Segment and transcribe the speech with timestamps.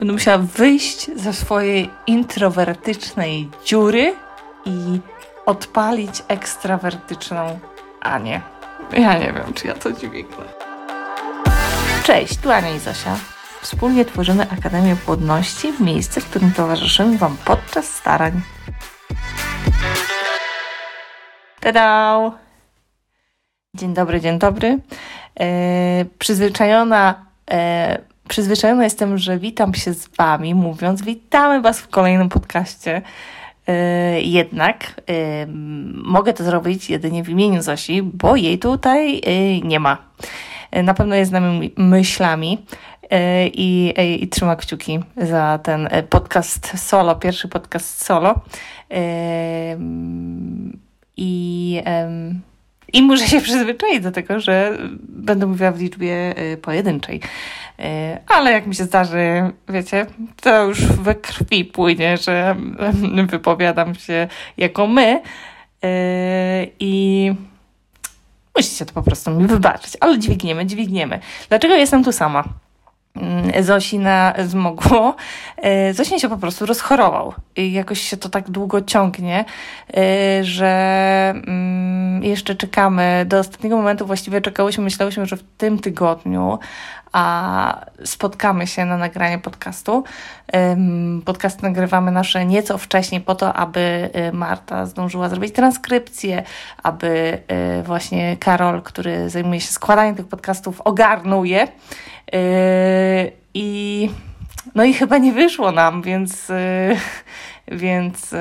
[0.00, 4.14] Będę musiała wyjść ze swojej introwertycznej dziury
[4.64, 5.00] i
[5.46, 7.58] odpalić ekstrawertyczną
[8.00, 8.40] Anię.
[8.92, 10.44] Ja nie wiem, czy ja to dźwignę.
[12.04, 13.16] Cześć, tu Ania i Zosia.
[13.60, 18.40] Wspólnie tworzymy Akademię Płodności miejsce, w którym towarzyszymy Wam podczas starań.
[21.60, 22.20] Tada!
[23.74, 24.78] Dzień dobry, dzień dobry.
[25.40, 32.28] E, przyzwyczajona, e, przyzwyczajona jestem, że witam się z Wami, mówiąc, witamy Was w kolejnym
[32.28, 33.02] podcaście.
[33.66, 35.46] E, jednak e,
[35.94, 39.98] mogę to zrobić jedynie w imieniu Zosi, bo jej tutaj e, nie ma.
[40.82, 42.66] Na pewno jest z nami myślami
[43.54, 48.34] i, e, i trzyma kciuki za ten podcast solo, pierwszy podcast solo.
[51.16, 52.40] I, em,
[52.92, 57.20] I muszę się przyzwyczaić do tego, że będę mówiła w liczbie e, pojedynczej.
[57.78, 60.06] E, Ale jak mi się zdarzy, wiecie,
[60.42, 65.22] to już we krwi płynie, że em, wypowiadam się jako my.
[65.84, 67.32] E, I
[68.56, 71.20] musicie to po prostu mi wybaczyć, ale dźwigniemy, dźwigniemy.
[71.48, 72.44] Dlaczego jestem tu sama?
[73.16, 75.16] Mm, Zosina zmogło.
[75.56, 77.34] E, Zosin się po prostu rozchorował.
[77.56, 79.44] I jakoś się to tak długo ciągnie,
[79.96, 83.24] e, że mm, jeszcze czekamy.
[83.28, 86.58] Do ostatniego momentu właściwie czekałyśmy, myślałyśmy, że w tym tygodniu
[87.12, 90.04] a spotkamy się na nagranie podcastu.
[91.24, 96.42] Podcast nagrywamy nasze nieco wcześniej po to, aby y, Marta zdążyła zrobić transkrypcję,
[96.82, 97.38] aby
[97.80, 101.68] y, właśnie Karol, który zajmuje się składaniem tych podcastów, ogarnął je.
[102.32, 104.10] Yy, I
[104.74, 106.52] no i chyba nie wyszło nam, więc,
[107.68, 108.34] więc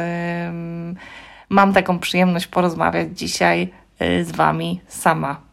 [1.50, 5.49] mam taką przyjemność porozmawiać dzisiaj z Wami sama.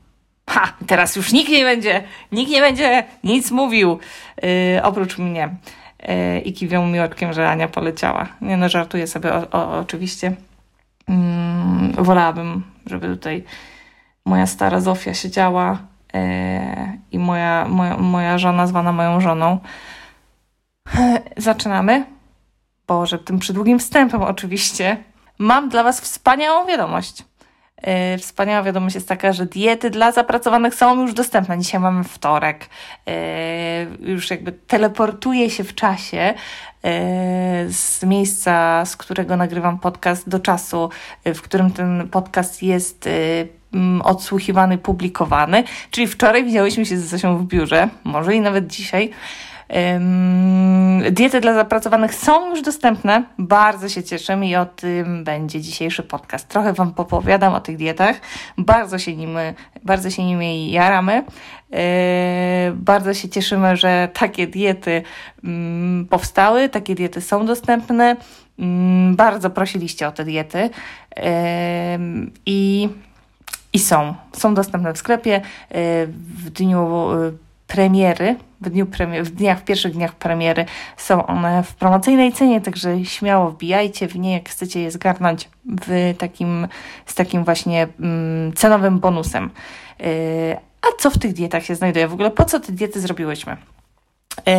[0.50, 2.02] Ha, teraz już nikt nie będzie,
[2.32, 3.98] nikt nie będzie nic mówił,
[4.42, 5.56] yy, oprócz mnie.
[6.08, 8.26] Yy, I kiwią mi oczkiem, że Ania poleciała.
[8.40, 10.36] Nie no, żartuję sobie o, o, oczywiście.
[11.08, 13.44] Mm, wolałabym, żeby tutaj
[14.24, 15.78] moja stara Zofia siedziała
[16.14, 16.20] yy,
[17.12, 19.58] i moja, moja, moja żona zwana moją żoną.
[21.36, 22.04] Zaczynamy.
[22.86, 24.96] Boże, tym przydługim wstępem oczywiście.
[25.38, 27.24] Mam dla Was wspaniałą wiadomość.
[27.82, 31.58] Yy, Wspaniała wiadomość jest taka, że diety dla zapracowanych są już dostępne.
[31.58, 32.68] Dzisiaj mamy wtorek.
[33.06, 33.12] Yy,
[34.12, 36.34] Już jakby teleportuję się w czasie
[36.84, 36.90] yy,
[37.72, 40.90] z miejsca, z którego nagrywam podcast, do czasu,
[41.24, 43.08] w którym ten podcast jest
[44.04, 45.64] odsłuchiwany, publikowany.
[45.90, 49.10] Czyli wczoraj widziałyśmy się z Zosią w biurze, może i nawet dzisiaj.
[51.10, 53.24] Diety dla zapracowanych są już dostępne.
[53.38, 56.48] Bardzo się cieszę i o tym będzie dzisiejszy podcast.
[56.48, 58.16] Trochę Wam popowiadam o tych dietach.
[58.58, 59.34] Bardzo się nimi,
[59.84, 61.24] bardzo się nimi jaramy.
[62.74, 65.02] Bardzo się cieszymy, że takie diety
[65.44, 68.16] mm, powstały, takie diety są dostępne.
[68.58, 70.70] Mm, Bardzo prosiliście o te diety.
[72.46, 72.88] I
[73.72, 74.14] i są.
[74.32, 75.30] Są dostępne w sklepie.
[75.30, 76.06] Yy,
[76.36, 77.32] W dniu yy,
[77.66, 80.64] premiery, w, dniu premiery, w dniach, w pierwszych dniach premiery
[80.96, 86.14] są one w promocyjnej cenie, także śmiało wbijajcie w nie, jak chcecie je zgarnąć w
[86.18, 86.68] takim,
[87.06, 89.50] z takim właśnie mm, cenowym bonusem.
[89.98, 90.06] Yy,
[90.82, 92.08] a co w tych dietach się znajduje?
[92.08, 93.56] W ogóle po co te diety zrobiłyśmy?
[94.46, 94.52] Yy,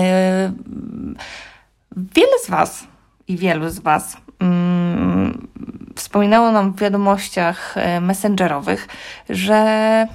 [1.98, 2.88] wiele z Was
[3.28, 5.48] i wielu z Was mm,
[5.96, 8.88] wspominało nam w wiadomościach e, messengerowych,
[9.30, 10.08] że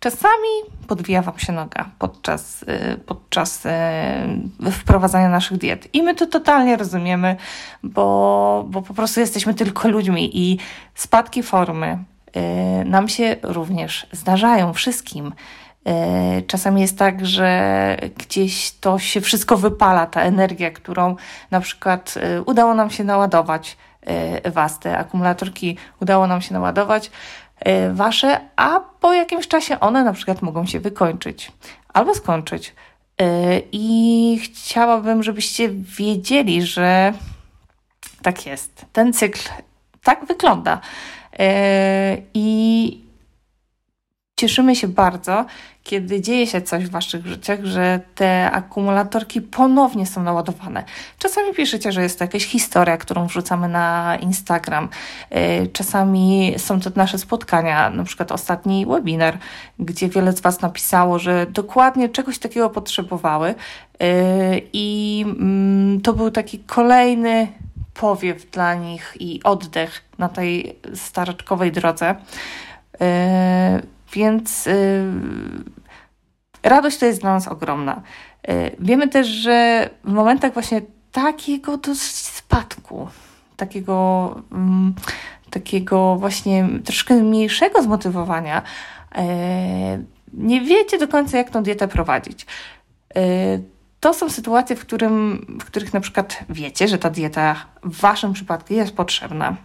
[0.00, 0.48] czasami
[0.86, 4.38] podwija Wam się noga podczas, e, podczas e,
[4.72, 5.94] wprowadzania naszych diet.
[5.94, 7.36] I my to totalnie rozumiemy,
[7.82, 10.58] bo, bo po prostu jesteśmy tylko ludźmi i
[10.94, 11.98] spadki formy
[12.32, 15.32] e, nam się również zdarzają wszystkim.
[16.46, 21.16] Czasami jest tak, że gdzieś to się wszystko wypala, ta energia, którą
[21.50, 22.14] na przykład
[22.46, 23.76] udało nam się naładować
[24.52, 27.10] Was, te akumulatorki udało nam się naładować
[27.92, 31.52] Wasze, a po jakimś czasie one na przykład mogą się wykończyć
[31.94, 32.74] albo skończyć.
[33.20, 37.12] E, I chciałabym, żebyście wiedzieli, że
[38.22, 38.86] tak jest.
[38.92, 39.40] Ten cykl
[40.02, 40.80] tak wygląda.
[41.38, 43.09] E, I
[44.40, 45.44] cieszymy się bardzo,
[45.84, 50.84] kiedy dzieje się coś w Waszych życiach, że te akumulatorki ponownie są naładowane.
[51.18, 54.88] Czasami piszecie, że jest to jakaś historia, którą wrzucamy na Instagram.
[55.30, 55.38] Yy,
[55.72, 59.38] Czasami są to nasze spotkania, na przykład ostatni webinar,
[59.78, 63.48] gdzie wiele z Was napisało, że dokładnie czegoś takiego potrzebowały.
[64.00, 64.06] Yy,
[64.72, 67.48] I mm, to był taki kolejny
[67.94, 72.14] powiew dla nich i oddech na tej staraczkowej drodze.
[74.12, 74.72] Więc yy,
[76.62, 78.02] radość to jest dla nas ogromna.
[78.78, 83.08] Wiemy też, że w momentach właśnie takiego dosyć spadku,
[83.56, 84.94] takiego, mm,
[85.50, 88.62] takiego właśnie troszkę mniejszego zmotywowania,
[90.32, 92.46] nie wiecie do końca, jak tą dietę prowadzić.
[94.00, 98.32] To są sytuacje, w, którym, w których na przykład wiecie, że ta dieta w Waszym
[98.32, 99.56] przypadku jest potrzebna.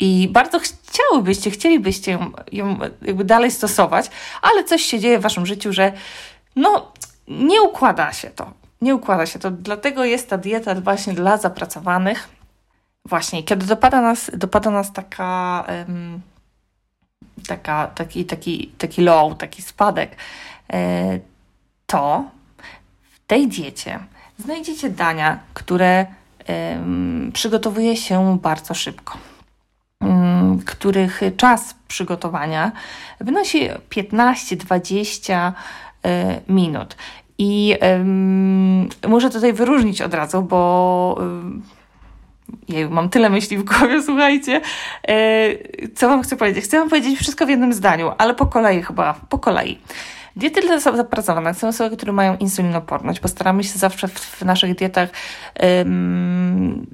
[0.00, 4.10] I bardzo chciałybyście, chcielibyście ją, ją jakby dalej stosować,
[4.42, 5.92] ale coś się dzieje w Waszym życiu, że
[6.56, 6.92] no,
[7.28, 8.52] nie układa się to.
[8.80, 9.50] Nie układa się to.
[9.50, 12.28] Dlatego jest ta dieta właśnie dla zapracowanych.
[13.04, 16.20] Właśnie, kiedy dopada nas, dopada nas taka, um,
[17.46, 20.16] taka taki, taki, taki low, taki spadek,
[20.72, 21.18] e,
[21.86, 22.24] to
[23.26, 23.98] tej diecie
[24.38, 26.06] znajdziecie dania, które
[26.76, 29.18] ym, przygotowuje się bardzo szybko,
[30.64, 32.72] których czas przygotowania
[33.20, 36.96] wynosi 15-20 y, minut.
[37.38, 41.20] I ym, muszę tutaj wyróżnić od razu, bo
[42.68, 44.60] ja mam tyle myśli w głowie, słuchajcie.
[45.08, 45.48] E,
[45.94, 46.64] co Wam chcę powiedzieć?
[46.64, 49.78] Chcę Wam powiedzieć wszystko w jednym zdaniu, ale po kolei chyba, po kolei.
[50.38, 53.20] Diety dla zapracowanych są osoby, które mają insulinoporność.
[53.20, 55.08] Postaramy się zawsze w, w naszych dietach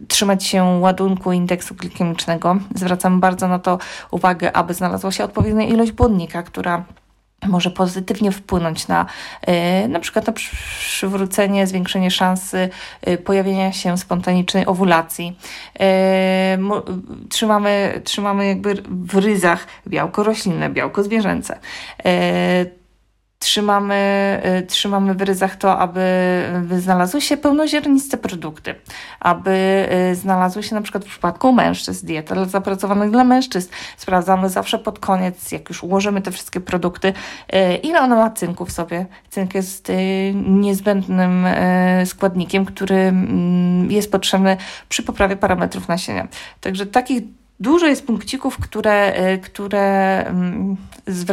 [0.09, 2.57] trzymać się ładunku indeksu glikemicznego.
[2.75, 3.79] Zwracamy bardzo na to
[4.11, 6.85] uwagę, aby znalazła się odpowiednia ilość błonnika, która
[7.49, 9.07] może pozytywnie wpłynąć na
[9.85, 12.69] y, na przykład na przywrócenie, zwiększenie szansy
[13.09, 15.39] y, pojawienia się spontanicznej owulacji.
[15.75, 21.59] Y, trzymamy, trzymamy jakby w ryzach białko roślinne, białko zwierzęce
[23.45, 23.95] trzymamy,
[24.59, 26.01] y, trzymamy w ryzach to, aby
[26.79, 28.75] znalazły się pełnoziarniste produkty,
[29.21, 29.51] aby
[30.13, 33.71] y, znalazły się na przykład w przypadku mężczyzn dieta dla zapracowanych dla mężczyzn.
[33.97, 38.67] Sprawdzamy zawsze pod koniec, jak już ułożymy te wszystkie produkty, y, ile ona ma cynku
[38.67, 39.07] w sobie.
[39.31, 39.93] Cynk jest
[40.35, 41.47] niezbędnym
[42.05, 44.57] składnikiem, który mm, jest potrzebny
[44.89, 46.29] przy poprawie parametrów nasienia.
[46.61, 47.23] Także takich
[47.61, 50.77] Dużo jest punkcików, które, e, które, mm,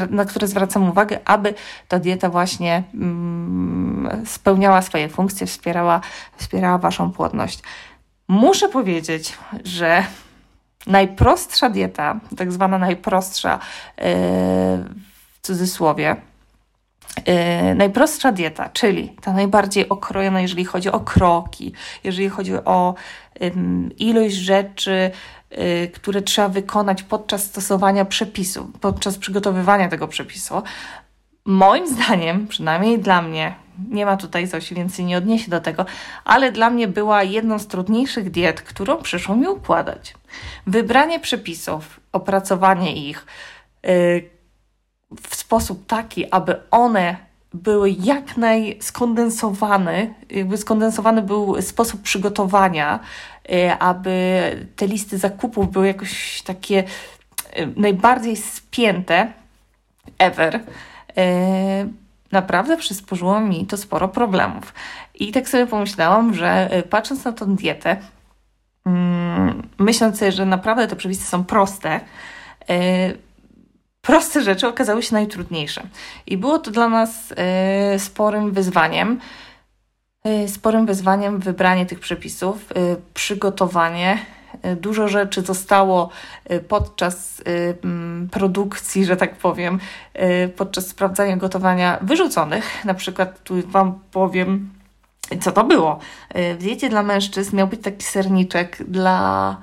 [0.09, 1.53] na które zwracam uwagę, aby
[1.87, 6.01] ta dieta właśnie mm, spełniała swoje funkcje, wspierała,
[6.37, 7.59] wspierała Waszą płodność.
[8.27, 10.05] Muszę powiedzieć, że
[10.87, 13.59] najprostsza dieta, tak zwana najprostsza e,
[13.97, 16.15] w cudzysłowie,
[17.25, 21.73] e, najprostsza dieta, czyli ta najbardziej okrojona, jeżeli chodzi o kroki,
[22.03, 22.95] jeżeli chodzi o
[23.97, 25.11] ilość rzeczy,
[25.59, 30.63] Y, które trzeba wykonać podczas stosowania przepisu, podczas przygotowywania tego przepisu.
[31.45, 33.55] Moim zdaniem, przynajmniej dla mnie,
[33.89, 35.85] nie ma tutaj Zosi, więc nie odniesie do tego,
[36.25, 40.13] ale dla mnie była jedną z trudniejszych diet, którą przyszło mi układać.
[40.67, 43.25] Wybranie przepisów, opracowanie ich
[43.83, 44.29] yy,
[45.29, 52.99] w sposób taki, aby one były jak najskondensowane, jakby skondensowany był sposób przygotowania,
[53.51, 56.83] y, aby te listy zakupów były jakoś takie
[57.59, 59.31] y, najbardziej spięte
[60.17, 60.55] ever.
[60.55, 60.61] Y,
[62.31, 64.73] naprawdę przysporzyło mi to sporo problemów.
[65.15, 67.97] I tak sobie pomyślałam, że patrząc na tą dietę,
[68.85, 71.99] mm, myśląc sobie, że naprawdę te przepisy są proste,
[74.01, 75.83] proste rzeczy okazały się najtrudniejsze.
[76.27, 77.31] I było to dla nas
[77.95, 79.19] y, sporym wyzwaniem.
[80.45, 84.17] Y, sporym wyzwaniem wybranie tych przepisów, y, przygotowanie.
[84.81, 86.09] Dużo rzeczy zostało
[86.67, 87.43] podczas
[88.31, 89.79] produkcji, że tak powiem,
[90.55, 92.85] podczas sprawdzania gotowania wyrzuconych.
[92.85, 94.69] Na przykład tu Wam powiem,
[95.41, 95.99] co to było.
[96.35, 99.57] W diecie dla mężczyzn miał być taki serniczek dla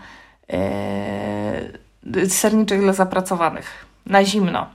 [2.28, 4.66] serniczek dla zapracowanych na zimno.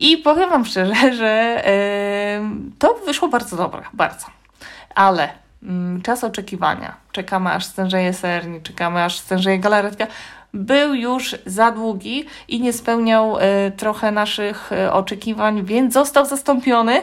[0.00, 1.62] I powiem Wam szczerze, że
[2.42, 4.26] yy, to wyszło bardzo dobre, bardzo.
[4.94, 5.28] Ale
[5.62, 5.70] yy,
[6.02, 10.06] czas oczekiwania, czekamy aż stężeje serni, czekamy aż stężeje galaretka,
[10.54, 17.02] był już za długi i nie spełniał yy, trochę naszych y, oczekiwań, więc został zastąpiony,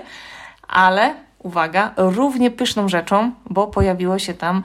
[0.68, 4.64] ale uwaga, równie pyszną rzeczą, bo pojawiło się tam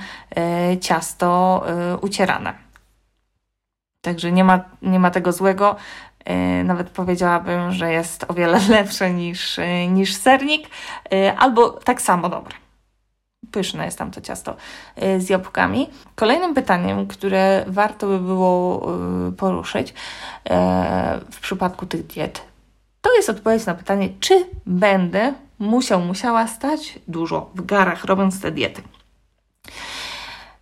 [0.73, 1.63] y, ciasto
[1.95, 2.55] y, ucierane.
[4.01, 5.77] Także nie ma, nie ma tego złego.
[6.25, 10.69] E, nawet powiedziałabym, że jest o wiele lepsze niż, e, niż sernik,
[11.13, 12.55] e, albo tak samo dobre.
[13.51, 14.57] Pyszne jest tam to ciasto
[15.19, 15.91] z jabłkami.
[16.15, 18.89] Kolejnym pytaniem, które warto by było
[19.37, 19.95] poruszyć
[21.31, 22.43] w przypadku tych diet,
[23.01, 28.51] to jest odpowiedź na pytanie, czy będę musiał, musiała stać dużo w garach, robiąc te
[28.51, 28.83] diety.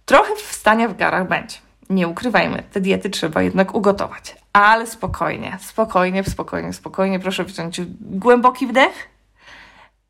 [0.04, 1.56] Trochę wstania w garach będzie.
[1.90, 7.20] Nie ukrywajmy, te diety trzeba jednak ugotować ale spokojnie, spokojnie, spokojnie, spokojnie.
[7.20, 9.08] Proszę wziąć głęboki wdech,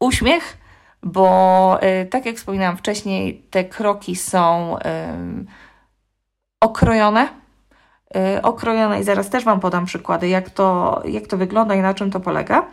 [0.01, 0.57] uśmiech,
[1.03, 4.81] bo y, tak jak wspominałam wcześniej, te kroki są y,
[6.61, 7.29] okrojone.
[8.17, 11.95] Y, okrojone i zaraz też Wam podam przykłady, jak to, jak to wygląda i na
[11.95, 12.67] czym to polega.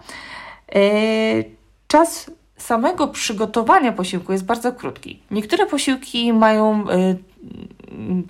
[1.88, 5.20] Czas samego przygotowania posiłku jest bardzo krótki.
[5.32, 6.86] Niektóre posiłki mają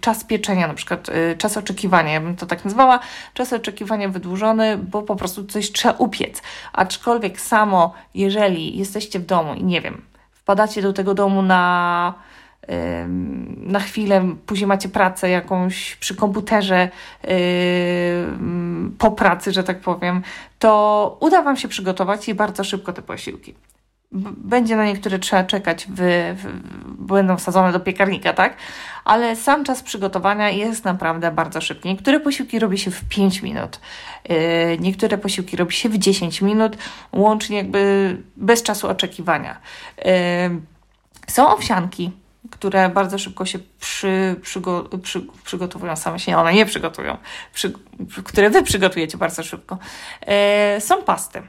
[0.02, 3.00] czas pieczenia, na przykład czas oczekiwania, ja bym to tak nazwała,
[3.34, 6.42] czas oczekiwania wydłużony, bo po prostu coś trzeba upiec.
[6.74, 10.02] Aczkolwiek samo, jeżeli jesteście w domu i nie wiem,
[10.32, 12.14] wpadacie do tego domu na,
[13.58, 16.90] na chwilę, później macie pracę jakąś przy komputerze
[18.98, 20.22] po pracy, że tak powiem,
[20.60, 23.54] to uda Wam się przygotować i bardzo szybko te posiłki.
[24.38, 25.96] Będzie na niektóre trzeba czekać, w,
[26.38, 26.48] w,
[27.06, 28.58] będą wsadzone do piekarnika, tak?
[29.06, 31.90] Ale sam czas przygotowania jest naprawdę bardzo szybki.
[31.90, 33.80] Niektóre posiłki robi się w 5 minut,
[34.30, 34.36] yy,
[34.80, 36.78] niektóre posiłki robi się w 10 minut,
[37.14, 39.58] łącznie jakby bez czasu oczekiwania.
[39.98, 40.06] Yy,
[41.28, 42.12] są owsianki,
[42.52, 47.18] które bardzo szybko się przy, przygo, przy, przygotowują, same się one nie przygotują,
[47.54, 47.74] przy,
[48.24, 49.78] które Wy przygotujecie bardzo szybko.
[50.76, 51.42] Yy, są pasty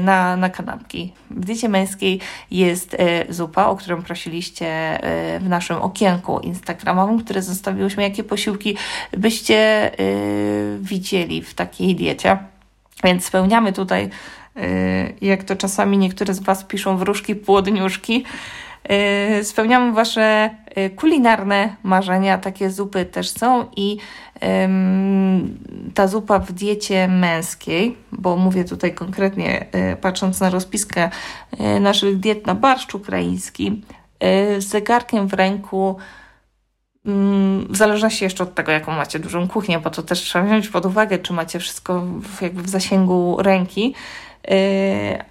[0.00, 1.12] na, na kanapki.
[1.30, 4.98] W diecie męskiej jest y, zupa, o którą prosiliście
[5.36, 8.76] y, w naszym okienku instagramowym, które zostawiłyśmy, jakie posiłki
[9.12, 9.90] byście
[10.78, 12.38] widzieli w takiej diecie.
[13.04, 14.10] Więc spełniamy tutaj,
[15.20, 18.24] jak to czasami niektóre z Was piszą, wróżki, płodniuszki.
[19.42, 20.50] Spełniamy Wasze
[20.96, 23.98] kulinarne marzenia, takie zupy też są i
[25.94, 31.10] ta zupa w diecie męskiej, bo mówię tutaj konkretnie e, patrząc na rozpiskę
[31.58, 33.82] e, naszych diet na barszcz ukraiński,
[34.20, 35.96] e, z zegarkiem w ręku,
[37.06, 40.68] mm, w zależności jeszcze od tego, jaką macie dużą kuchnię, bo to też trzeba wziąć
[40.68, 43.94] pod uwagę, czy macie wszystko w, jakby w zasięgu ręki,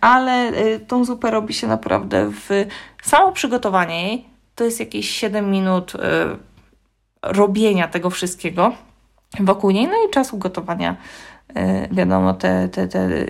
[0.02, 0.52] ale
[0.88, 2.66] tą zupę robi się naprawdę w
[3.04, 4.35] samo przygotowanie jej.
[4.56, 5.94] To jest jakieś 7 minut
[7.22, 8.74] robienia tego wszystkiego
[9.40, 10.96] wokół niej, no i czasu gotowania.
[11.56, 13.26] E, wiadomo, te, te, te e,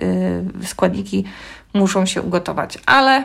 [0.63, 1.23] składniki
[1.73, 3.23] muszą się ugotować, ale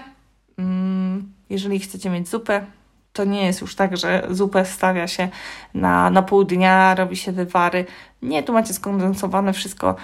[0.58, 2.66] mm, jeżeli chcecie mieć zupę,
[3.12, 5.28] to nie jest już tak, że zupę stawia się
[5.74, 7.84] na, na pół dnia, robi się wywary.
[8.22, 9.96] Nie, tu macie skondensowane wszystko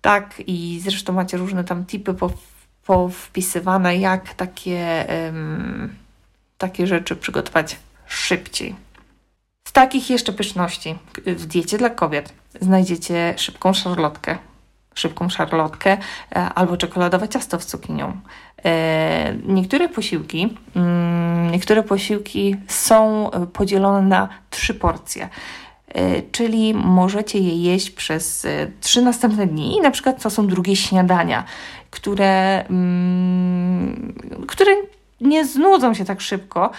[0.00, 2.14] tak i zresztą macie różne tam tipy
[2.86, 5.06] powpisywane, jak takie,
[6.64, 8.74] takie rzeczy przygotować szybciej.
[9.72, 10.94] Takich jeszcze pyszności
[11.26, 14.38] w diecie dla kobiet znajdziecie szybką szarlotkę,
[14.94, 15.96] szybką szarlotkę
[16.32, 18.20] e, albo czekoladowe ciasto z cukinią.
[18.64, 25.28] E, niektóre posiłki, mm, niektóre posiłki są podzielone na trzy porcje.
[25.88, 28.46] E, czyli możecie je jeść przez
[28.80, 29.76] trzy następne dni.
[29.76, 31.44] I na przykład to są drugie śniadania,
[31.90, 34.14] które, mm,
[34.46, 34.72] które
[35.20, 36.70] nie znudzą się tak szybko,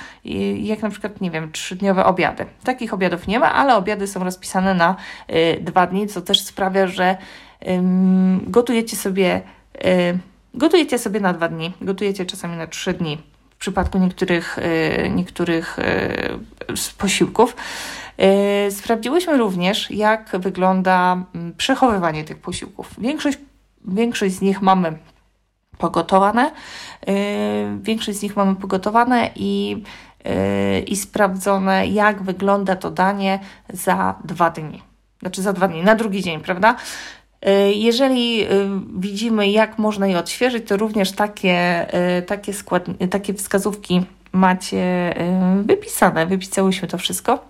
[0.55, 2.45] jak na przykład, nie wiem, trzydniowe obiady.
[2.63, 4.95] Takich obiadów nie ma, ale obiady są rozpisane na
[5.29, 7.17] y, dwa dni, co też sprawia, że
[8.47, 9.41] gotujecie sobie
[9.85, 10.19] y,
[10.53, 13.17] gotujecie sobie na dwa dni, gotujecie czasami na trzy dni
[13.49, 15.77] w przypadku niektórych, y, niektórych
[16.97, 17.55] posiłków.
[18.69, 22.91] Sprawdziłyśmy również, jak wygląda mm, przechowywanie tych posiłków.
[22.97, 23.37] Większość,
[23.85, 24.97] większość z nich mamy
[25.77, 26.51] pogotowane.
[27.09, 27.13] Y,
[27.81, 29.83] większość z nich mamy pogotowane i,
[30.25, 33.39] y, i sprawdzone, jak wygląda to danie
[33.69, 34.81] za dwa dni.
[35.19, 36.75] Znaczy za dwa dni, na drugi dzień, prawda?
[37.47, 38.47] Y, jeżeli
[38.97, 41.87] widzimy, jak można je odświeżyć, to również takie,
[42.27, 45.15] takie, skład, takie wskazówki macie
[45.61, 46.25] wypisane.
[46.25, 47.45] Wypisałyśmy to wszystko.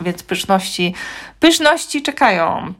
[0.00, 0.94] Więc pyszności,
[1.40, 2.74] pyszności czekają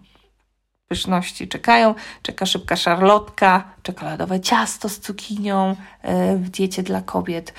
[0.91, 1.95] pyszności czekają.
[2.23, 7.55] Czeka szybka szarlotka, czekoladowe ciasto z cukinią e, w diecie dla kobiet.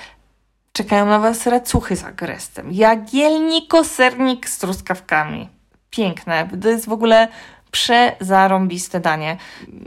[0.72, 5.48] Czekają na Was recuchy z agrestem, jagielniko sernik z truskawkami.
[5.90, 6.48] Piękne.
[6.62, 7.28] To jest w ogóle
[7.70, 9.36] przezarąbiste danie.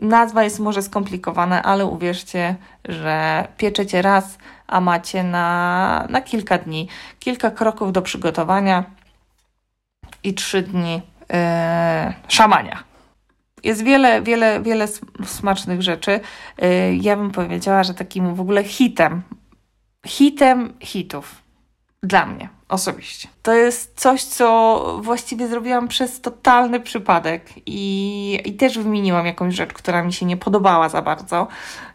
[0.02, 4.38] Nazwa jest może skomplikowana, ale uwierzcie, że pieczecie raz,
[4.68, 6.88] a macie na, na kilka dni.
[7.20, 8.84] Kilka kroków do przygotowania
[10.24, 12.95] i trzy dni yy, szamania.
[13.66, 14.88] Jest wiele, wiele, wiele
[15.26, 16.20] smacznych rzeczy.
[16.64, 19.22] Y, ja bym powiedziała, że takim w ogóle hitem,
[20.06, 21.42] hitem hitów
[22.04, 23.28] dla mnie osobiście.
[23.44, 29.74] To jest coś, co właściwie zrobiłam przez totalny przypadek i, i też wymieniłam jakąś rzecz,
[29.74, 31.48] która mi się nie podobała za bardzo.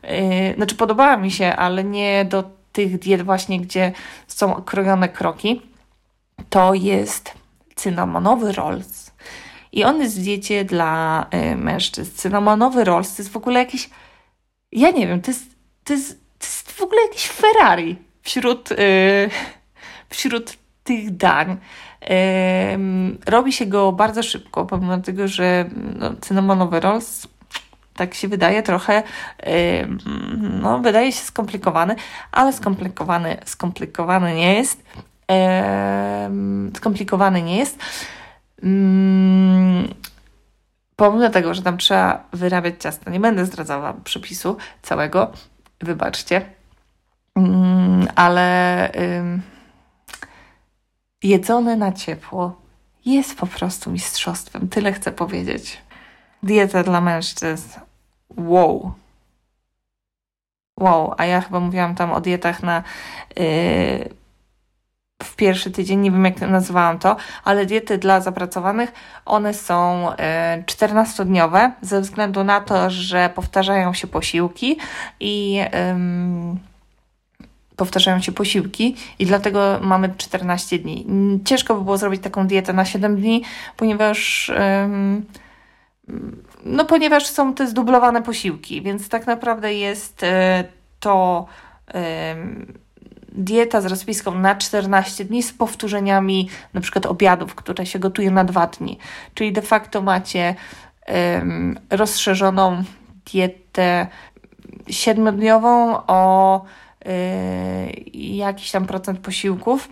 [0.03, 3.93] Yy, znaczy, podobała mi się, ale nie do tych diet, właśnie gdzie
[4.27, 5.63] są okrojone kroki.
[6.51, 7.35] To jest
[7.75, 9.10] cynamonowy rolls
[9.73, 12.17] i on jest diecie dla y, mężczyzn.
[12.17, 13.91] Cynamonowy rolls to jest w ogóle jakiś,
[14.73, 15.45] ja nie wiem, to jest,
[15.85, 18.77] to jest, to jest w ogóle jakiś Ferrari wśród, yy,
[20.09, 21.57] wśród tych dań.
[23.27, 25.65] robi się go bardzo szybko, pomimo tego, że
[25.99, 27.29] no, cynamonowy rolls
[27.95, 29.03] tak się wydaje trochę,
[30.63, 31.97] no, wydaje się skomplikowany,
[32.33, 34.83] ale skomplikowany, skomplikowany nie jest.
[36.77, 37.79] Skomplikowany nie jest.
[40.97, 45.33] Pomimo tego, że tam trzeba wyrabiać ciasto, nie będę zdradzała przepisu całego,
[45.81, 46.47] wybaczcie,
[48.15, 48.91] ale
[51.23, 52.61] jedzone na ciepło
[53.05, 54.69] jest po prostu mistrzostwem.
[54.69, 55.83] Tyle chcę powiedzieć.
[56.43, 57.81] Dieta dla mężczyzn.
[58.37, 58.93] Wow.
[60.81, 62.83] Wow, a ja chyba mówiłam tam o dietach na
[63.37, 64.20] yy,
[65.25, 68.93] w pierwszy tydzień, nie wiem jak nazywałam to, ale diety dla zapracowanych,
[69.27, 70.11] one są
[70.57, 74.77] yy, 14-dniowe ze względu na to, że powtarzają się posiłki
[75.21, 75.65] i yy,
[77.77, 81.07] powtarzają się posiłki i dlatego mamy 14 dni.
[81.45, 83.43] Ciężko by było zrobić taką dietę na 7 dni,
[83.77, 84.53] ponieważ
[86.65, 90.65] no ponieważ są te zdublowane posiłki, więc tak naprawdę jest e,
[91.01, 91.47] to
[93.33, 98.45] dieta z rozpiską na 14 dni z powtórzeniami na przykład obiadów, które się gotuje na
[98.45, 98.99] dwa dni.
[99.35, 100.55] Czyli de facto macie
[101.91, 102.85] rozszerzoną
[103.25, 104.07] dietę
[104.89, 106.65] siedmiodniową o
[107.07, 109.89] Y, jakiś tam procent posiłków.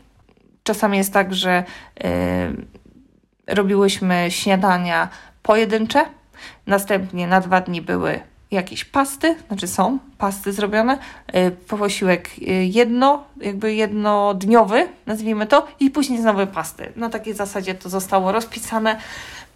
[0.62, 1.64] Czasami jest tak, że
[2.04, 5.08] y, robiłyśmy śniadania
[5.42, 6.04] pojedyncze,
[6.66, 10.98] następnie na dwa dni były jakieś pasty, znaczy są pasty zrobione,
[11.36, 12.30] y, posiłek
[12.62, 16.92] jedno, jakby jednodniowy, nazwijmy to, i później znowu pasty.
[16.96, 18.98] Na takiej zasadzie to zostało rozpisane.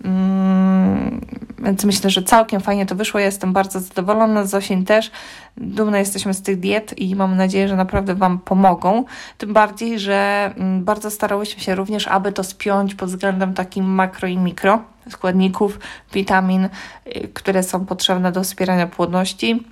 [0.05, 1.21] Mm,
[1.62, 3.21] więc myślę, że całkiem fajnie to wyszło.
[3.21, 5.11] Ja jestem bardzo zadowolona, Zosień też.
[5.57, 9.04] Dumne jesteśmy z tych diet i mam nadzieję, że naprawdę Wam pomogą.
[9.38, 14.28] Tym bardziej, że mm, bardzo starałyśmy się również, aby to spiąć pod względem takim makro
[14.28, 15.78] i mikro składników,
[16.13, 16.69] witamin,
[17.06, 19.67] y, które są potrzebne do wspierania płodności.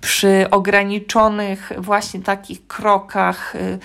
[0.00, 3.78] Przy ograniczonych właśnie takich krokach, y,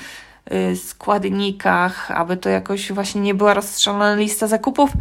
[0.56, 4.92] y, składnikach, aby to jakoś właśnie nie była rozstrzelona lista zakupów,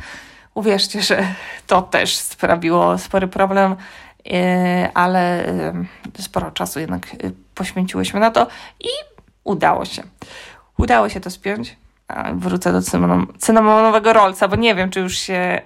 [0.54, 1.34] Uwierzcie, że
[1.66, 3.76] to też sprawiło spory problem,
[4.32, 5.72] e, ale e,
[6.18, 7.16] sporo czasu jednak e,
[7.54, 8.46] poświęciłyśmy na to
[8.80, 8.88] i
[9.44, 10.02] udało się.
[10.78, 11.76] Udało się to spiąć.
[12.34, 12.82] Wrócę do
[13.38, 15.60] cynamonowego rolca, bo nie wiem, czy już się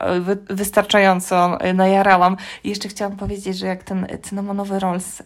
[0.50, 2.36] wystarczająco najarałam.
[2.64, 5.22] I jeszcze chciałam powiedzieć, że jak ten cynamonowy rolls,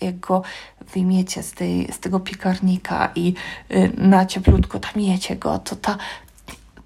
[0.00, 0.42] jak go
[0.94, 3.34] wyjmiecie z, tej, z tego piekarnika i
[3.98, 5.96] na cieplutko tam jecie go, to ta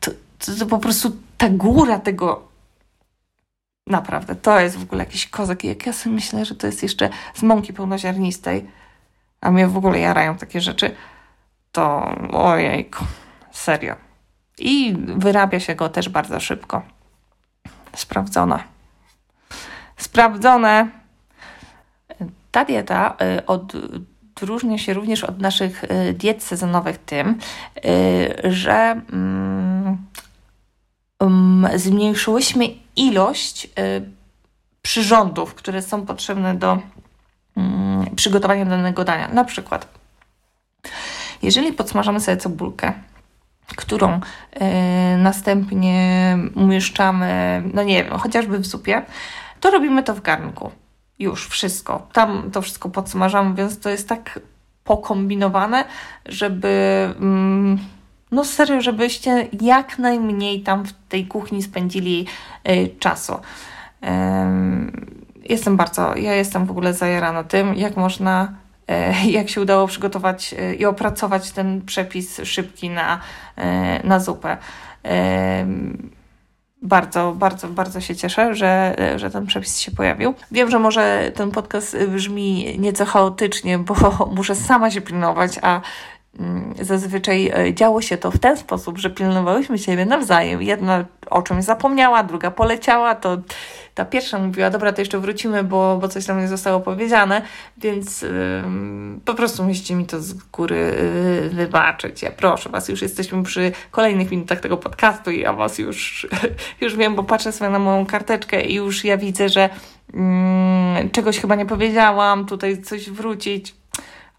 [0.01, 0.11] to,
[0.59, 2.49] to, po prostu ta góra tego
[3.89, 5.65] Naprawdę, to jest w ogóle jakiś kozak.
[5.65, 8.67] Jak ja sobie myślę, że to jest jeszcze z mąki pełnoziarnistej,
[9.41, 10.95] a mnie w ogóle jarają takie rzeczy,
[11.73, 13.05] to ojejku,
[13.53, 13.97] serio.
[14.59, 16.83] I wyrabia się go też bardzo szybko.
[17.97, 18.63] Sprawdzone.
[19.97, 20.89] Sprawdzone.
[22.51, 27.39] Ta dieta y, odróżnia się również od naszych y, diet sezonowych tym,
[27.85, 29.48] y, że mm,
[31.21, 33.69] um, zmniejszyłyśmy ilość y,
[34.83, 36.79] przyrządów, które są potrzebne do
[37.57, 39.29] um, przygotowania danego dania.
[39.29, 39.89] Na przykład,
[41.43, 42.93] jeżeli podsmażamy sobie cebulkę,
[43.77, 49.03] którą y, następnie umieszczamy, no nie wiem, chociażby w zupie,
[49.61, 50.71] to robimy to w garnku.
[51.19, 52.07] Już wszystko.
[52.13, 54.41] Tam to wszystko podsmażamy, więc to jest tak
[54.85, 55.85] pokombinowane,
[56.27, 56.69] żeby.
[57.21, 57.79] Mm,
[58.31, 62.27] no serio, żebyście jak najmniej tam w tej kuchni spędzili
[62.69, 63.35] y, czasu.
[65.49, 68.53] Jestem bardzo, ja jestem w ogóle zajarana tym, jak można,
[68.89, 73.21] e, jak się udało przygotować e, i opracować ten przepis szybki na,
[73.57, 74.57] e, na zupę.
[76.83, 80.35] Bardzo, bardzo, bardzo się cieszę, że, że ten przepis się pojawił.
[80.51, 83.95] Wiem, że może ten podcast brzmi nieco chaotycznie, bo
[84.37, 85.81] muszę sama się pilnować, a
[86.81, 90.63] zazwyczaj e, działo się to w ten sposób, że pilnowałyśmy siebie nawzajem.
[90.63, 93.39] Jedna o czymś zapomniała, druga poleciała, to
[93.95, 97.43] ta pierwsza mówiła, dobra, to jeszcze wrócimy, bo, bo coś tam nie zostało powiedziane,
[97.77, 98.25] więc
[99.25, 100.95] po prostu musicie mi to z góry
[101.43, 102.23] yy, wybaczyć.
[102.23, 106.27] Ja proszę Was, już jesteśmy przy kolejnych minutach tego podcastu i ja Was już,
[106.81, 109.71] już wiem, bo patrzę sobie na moją karteczkę i już ja widzę, że
[110.15, 113.78] yy, czegoś chyba nie powiedziałam, tutaj coś wrócić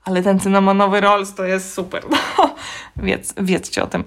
[0.10, 2.04] ale ten cynamonowy rolls to jest super.
[2.10, 2.56] No,
[3.08, 4.04] wiedz, wiedzcie o tym.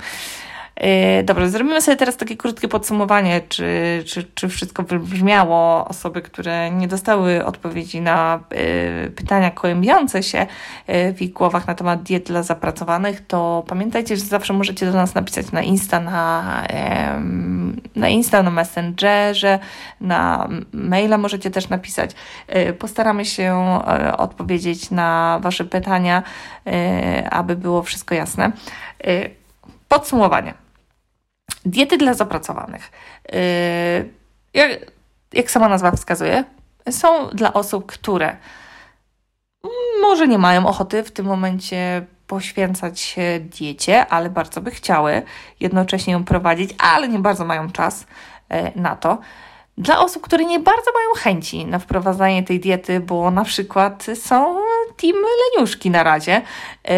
[0.81, 5.89] Yy, dobra, zrobimy sobie teraz takie krótkie podsumowanie, czy, czy, czy wszystko wybrzmiało.
[5.89, 10.47] Osoby, które nie dostały odpowiedzi na yy, pytania kłębiące się
[10.89, 14.93] yy, w ich głowach na temat diet dla zapracowanych, to pamiętajcie, że zawsze możecie do
[14.93, 16.63] nas napisać na Insta, na,
[17.97, 19.59] na Insta, na Messengerze,
[20.01, 22.11] na maila możecie też napisać.
[22.79, 23.81] Postaramy się
[24.19, 26.23] odpowiedzieć na Wasze pytania,
[27.31, 28.53] aby było wszystko jasne.
[29.89, 30.62] Podsumowanie.
[31.65, 32.91] Diety dla zapracowanych.
[33.33, 33.39] Yy,
[34.55, 34.71] jak,
[35.33, 36.45] jak sama nazwa wskazuje,
[36.91, 38.37] są dla osób, które
[40.01, 45.23] może nie mają ochoty w tym momencie poświęcać się diecie, ale bardzo by chciały
[45.61, 48.07] jednocześnie ją prowadzić, ale nie bardzo mają czas
[48.51, 49.19] yy, na to.
[49.79, 54.57] Dla osób, które nie bardzo mają chęci na wprowadzanie tej diety, bo na przykład są
[54.97, 55.17] team
[55.55, 56.43] leniuszki na razie,
[56.85, 56.93] yy,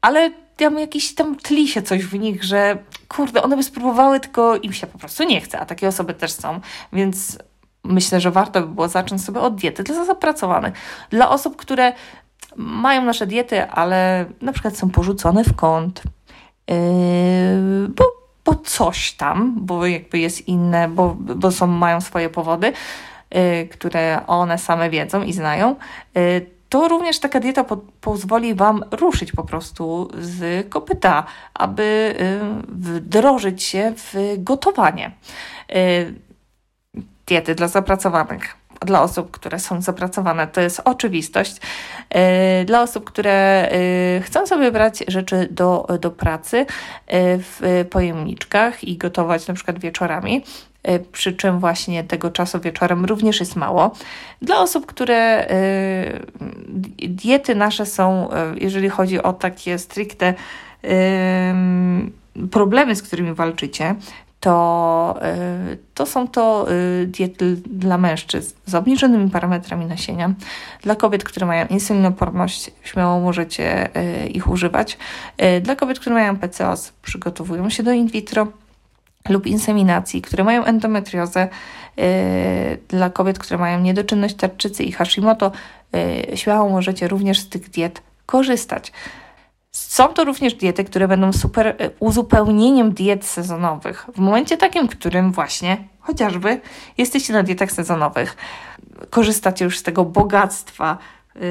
[0.00, 2.78] ale tam jakiś tam tli się coś w nich, że
[3.10, 6.32] kurde, one by spróbowały, tylko im się po prostu nie chce, a takie osoby też
[6.32, 6.60] są,
[6.92, 7.38] więc
[7.84, 10.74] myślę, że warto by było zacząć sobie od diety dla zapracowanych.
[11.10, 11.92] Dla osób, które
[12.56, 16.02] mają nasze diety, ale na przykład są porzucone w kąt,
[16.68, 16.74] yy,
[17.88, 18.04] bo,
[18.44, 22.72] bo coś tam, bo jakby jest inne, bo, bo są, mają swoje powody,
[23.30, 25.76] yy, które one same wiedzą i znają,
[26.14, 32.40] yy, to również taka dieta po pozwoli Wam ruszyć po prostu z kopyta, aby y,
[32.68, 35.10] wdrożyć się w gotowanie.
[35.76, 36.14] Y,
[37.26, 38.56] diety dla zapracowanych
[38.86, 41.56] dla osób, które są zapracowane, to jest oczywistość.
[42.60, 43.70] Y, dla osób, które
[44.22, 46.66] chcą sobie brać rzeczy do, do pracy
[47.38, 50.44] w pojemniczkach i gotować na przykład wieczorami,
[51.12, 53.90] przy czym właśnie tego czasu wieczorem również jest mało.
[54.42, 60.34] Dla osób, które y, diety nasze są, y, jeżeli chodzi o takie stricte
[62.50, 63.94] problemy, z którymi walczycie,
[64.40, 65.18] to,
[65.94, 66.66] to są to
[67.06, 70.34] diety dla mężczyzn z obniżonymi parametrami nasienia.
[70.82, 73.88] Dla kobiet, które mają insulinoporność, śmiało możecie
[74.34, 74.98] ich używać.
[75.62, 78.46] Dla kobiet, które mają PCOS, przygotowują się do in vitro
[79.28, 81.48] lub inseminacji, które mają endometriozę,
[81.96, 82.04] yy,
[82.88, 85.52] dla kobiet, które mają niedoczynność tarczycy i Hashimoto,
[86.28, 88.92] yy, śmiało możecie również z tych diet korzystać.
[89.72, 94.06] Są to również diety, które będą super yy, uzupełnieniem diet sezonowych.
[94.14, 96.60] W momencie takim, w którym właśnie chociażby
[96.98, 98.36] jesteście na dietach sezonowych,
[99.10, 100.98] korzystacie już z tego bogactwa
[101.34, 101.42] yy,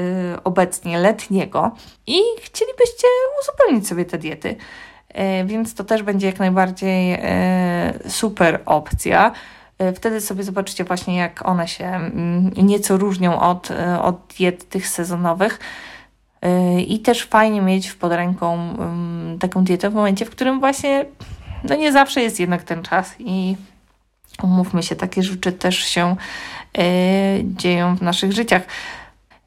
[0.44, 1.70] obecnie letniego
[2.06, 3.06] i chcielibyście
[3.42, 4.56] uzupełnić sobie te diety
[5.44, 9.32] więc to też będzie jak najbardziej e, super opcja.
[9.78, 13.68] E, wtedy sobie zobaczycie właśnie, jak one się mm, nieco różnią od,
[14.02, 15.60] od diet tych sezonowych.
[16.86, 21.04] I też fajnie mieć pod ręką mm, taką dietę w momencie, w którym właśnie
[21.64, 23.56] no nie zawsze jest jednak ten czas i
[24.42, 26.16] umówmy się, takie rzeczy też się
[27.44, 28.62] dzieją w naszych życiach.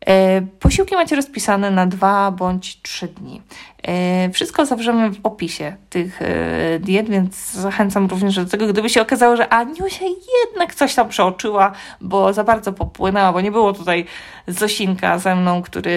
[0.08, 3.42] E, posiłki macie rozpisane na dwa bądź trzy dni.
[3.84, 9.02] E, wszystko zawrzemy w opisie tych e, diet, więc zachęcam również do tego, gdyby się
[9.02, 10.06] okazało, że Aniusia
[10.46, 14.06] jednak coś tam przeoczyła, bo za bardzo popłynęła, bo nie było tutaj
[14.48, 15.94] Zosinka ze mną, który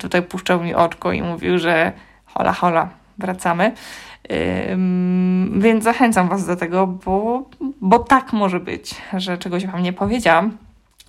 [0.00, 1.92] tutaj puszczał mi oczko i mówił, że
[2.26, 3.72] hola, hola, wracamy.
[5.52, 7.42] Więc zachęcam Was do tego, bo,
[7.80, 10.56] bo tak może być, że czegoś Wam nie powiedziałam.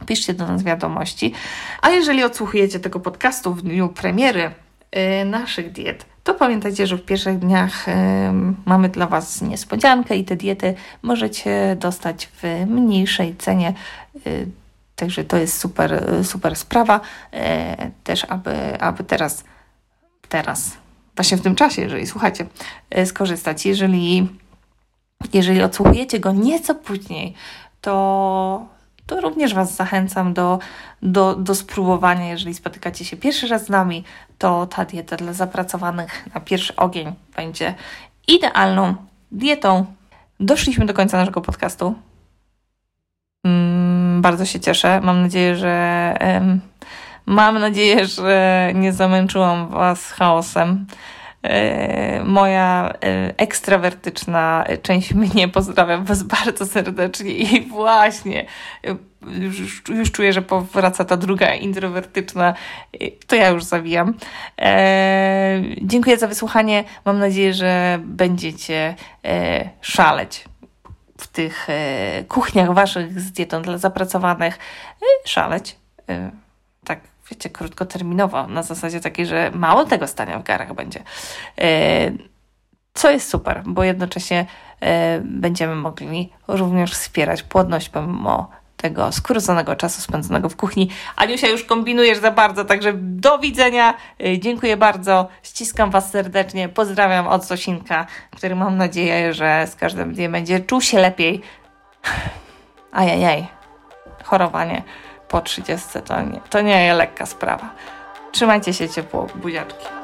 [0.05, 1.33] Piszcie do nas wiadomości.
[1.81, 4.51] A jeżeli odsłuchujecie tego podcastu w dniu premiery
[4.95, 7.93] yy, naszych diet, to pamiętajcie, że w pierwszych dniach yy,
[8.65, 13.73] mamy dla Was niespodziankę i te diety możecie dostać w mniejszej cenie.
[14.25, 14.47] Yy,
[14.95, 16.99] także to jest super, super sprawa.
[17.33, 19.43] Y, też, aby, aby teraz,
[20.29, 20.71] teraz,
[21.15, 22.45] właśnie w tym czasie, jeżeli słuchacie,
[22.97, 23.65] y, skorzystać.
[23.65, 24.29] Jeżeli,
[25.33, 27.33] jeżeli odsłuchujecie go nieco później,
[27.81, 28.65] to
[29.05, 30.59] to również Was zachęcam do,
[31.01, 32.29] do, do spróbowania.
[32.29, 34.03] Jeżeli spotykacie się pierwszy raz z nami,
[34.37, 37.73] to ta dieta dla zapracowanych na pierwszy ogień będzie
[38.27, 38.95] idealną
[39.31, 39.85] dietą.
[40.39, 41.95] Doszliśmy do końca naszego podcastu.
[43.45, 45.01] Mm, bardzo się cieszę.
[45.01, 46.17] Mam nadzieję, że
[47.25, 50.85] mam nadzieję, że nie zamęczyłam Was chaosem.
[51.43, 58.45] E, moja e, ekstrawertyczna część mnie pozdrawiam Was bardzo serdecznie i właśnie
[58.87, 58.95] e,
[59.39, 62.53] już, już czuję, że powraca ta druga introwertyczna,
[63.27, 64.13] to ja już zawijam.
[65.81, 66.83] Dziękuję za wysłuchanie.
[67.05, 68.95] Mam nadzieję, że będziecie
[69.81, 70.45] szaleć
[71.17, 71.67] w tych
[72.27, 74.59] kuchniach waszych z dietą dla zapracowanych.
[75.25, 75.75] szaleć.
[76.85, 81.03] tak wiecie, krótkoterminowo, na zasadzie takiej, że mało tego stania w garach będzie.
[81.61, 82.11] E,
[82.93, 84.45] co jest super, bo jednocześnie
[84.81, 90.89] e, będziemy mogli również wspierać płodność pomimo tego skróconego czasu spędzonego w kuchni.
[91.15, 93.93] Aniusia, już kombinujesz za bardzo, także do widzenia.
[94.23, 95.27] E, dziękuję bardzo.
[95.43, 96.69] Ściskam Was serdecznie.
[96.69, 101.41] Pozdrawiam od Zosinka, który mam nadzieję, że z każdym dniem będzie czuł się lepiej.
[102.91, 103.47] Ajajaj.
[104.23, 104.83] Chorowanie
[105.33, 107.69] po 30 to nie, to nie jest lekka sprawa.
[108.31, 110.02] Trzymajcie się ciepło, buziaczki.